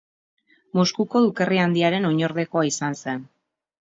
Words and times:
Moskuko 0.79 1.19
Dukerri 1.25 1.59
Handiaren 1.65 2.09
oinordekoa 2.11 2.65
izan 2.71 2.97
zen. 3.03 3.21